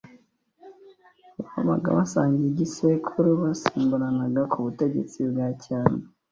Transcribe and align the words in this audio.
babaga 1.55 1.89
basangiye 1.97 2.47
igisekuru 2.51 3.29
basimburanaga 3.43 4.41
ku 4.51 4.57
butegetsi 4.65 5.17
bwa 5.29 5.47
cyami 5.63 6.01